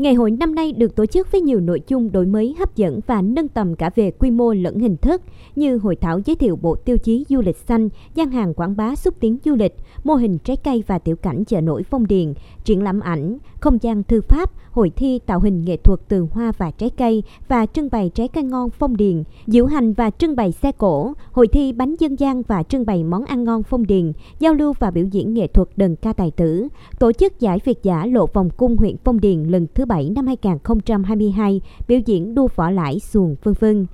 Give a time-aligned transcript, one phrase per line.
[0.00, 3.00] Ngày hội năm nay được tổ chức với nhiều nội dung đổi mới hấp dẫn
[3.06, 5.22] và nâng tầm cả về quy mô lẫn hình thức
[5.56, 8.94] như hội thảo giới thiệu bộ tiêu chí du lịch xanh, gian hàng quảng bá
[8.94, 12.34] xúc tiến du lịch, mô hình trái cây và tiểu cảnh chợ nổi phong điền,
[12.64, 16.52] triển lãm ảnh, không gian thư pháp, hội thi tạo hình nghệ thuật từ hoa
[16.58, 20.36] và trái cây và trưng bày trái cây ngon phong điền, diễu hành và trưng
[20.36, 23.86] bày xe cổ, hội thi bánh dân gian và trưng bày món ăn ngon phong
[23.86, 27.58] điền, giao lưu và biểu diễn nghệ thuật đờn ca tài tử, tổ chức giải
[27.64, 32.34] Việt giả lộ vòng cung huyện Phong Điền lần thứ 7 năm 2022, biểu diễn
[32.34, 33.86] đua võ lãi xuồng vân vân.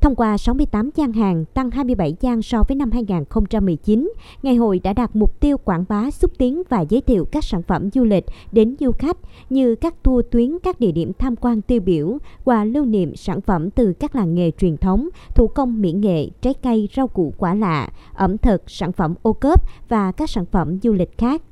[0.00, 4.92] Thông qua 68 gian hàng, tăng 27 gian so với năm 2019, ngày hội đã
[4.92, 8.24] đạt mục tiêu quảng bá, xúc tiến và giới thiệu các sản phẩm du lịch
[8.52, 9.16] đến du khách
[9.50, 13.40] như các tour tuyến các địa điểm tham quan tiêu biểu, quà lưu niệm sản
[13.40, 17.34] phẩm từ các làng nghề truyền thống, thủ công mỹ nghệ, trái cây, rau củ
[17.38, 21.42] quả lạ, ẩm thực, sản phẩm ô cốp và các sản phẩm du lịch khác.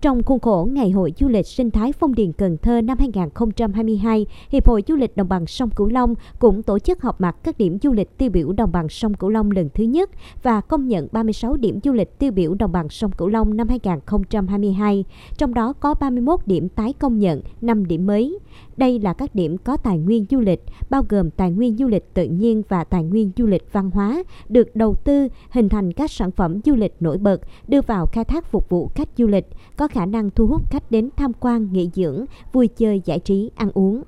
[0.00, 4.26] Trong khuôn khổ Ngày hội Du lịch sinh thái Phong Điền Cần Thơ năm 2022,
[4.48, 7.58] Hiệp hội Du lịch Đồng bằng sông Cửu Long cũng tổ chức họp mặt các
[7.58, 10.10] điểm du lịch tiêu biểu Đồng bằng sông Cửu Long lần thứ nhất
[10.42, 13.68] và công nhận 36 điểm du lịch tiêu biểu Đồng bằng sông Cửu Long năm
[13.68, 15.04] 2022,
[15.38, 18.38] trong đó có 31 điểm tái công nhận, 5 điểm mới.
[18.76, 22.14] Đây là các điểm có tài nguyên du lịch, bao gồm tài nguyên du lịch
[22.14, 26.10] tự nhiên và tài nguyên du lịch văn hóa, được đầu tư, hình thành các
[26.10, 29.46] sản phẩm du lịch nổi bật, đưa vào khai thác phục vụ khách du lịch,
[29.76, 33.50] có khả năng thu hút khách đến tham quan, nghỉ dưỡng, vui chơi, giải trí,
[33.54, 34.02] ăn uống.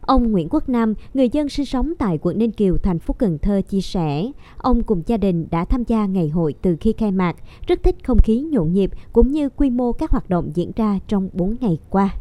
[0.00, 3.38] Ông Nguyễn Quốc Nam, người dân sinh sống tại quận Ninh Kiều, thành phố Cần
[3.38, 7.12] Thơ chia sẻ, ông cùng gia đình đã tham gia ngày hội từ khi khai
[7.12, 7.36] mạc,
[7.66, 10.98] rất thích không khí nhộn nhịp cũng như quy mô các hoạt động diễn ra
[11.08, 12.14] trong 4 ngày qua.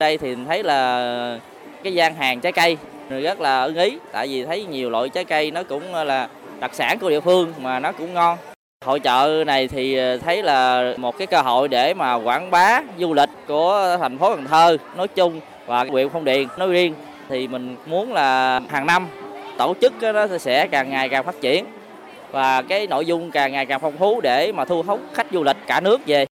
[0.00, 1.38] Đây thì thấy là
[1.84, 2.76] cái gian hàng trái cây
[3.08, 6.28] rất là ưng ý, tại vì thấy nhiều loại trái cây nó cũng là
[6.60, 8.38] đặc sản của địa phương mà nó cũng ngon.
[8.84, 12.82] Hội chợ này thì ờ, thấy là một cái cơ hội để mà quảng bá
[12.98, 16.94] du lịch của thành phố Cần Thơ nói chung và huyện Phong Điền nói riêng
[17.28, 19.08] thì mình muốn là hàng năm
[19.58, 21.64] tổ chức nó sẽ càng ngày càng phát triển
[22.30, 25.44] và cái nội dung càng ngày càng phong phú để mà thu hút khách du
[25.44, 26.26] lịch cả nước về.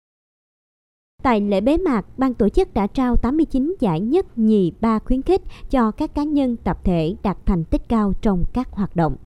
[1.24, 5.22] Tại lễ bế mạc, ban tổ chức đã trao 89 giải nhất, nhì, ba khuyến
[5.22, 9.16] khích cho các cá nhân tập thể đạt thành tích cao trong các hoạt động.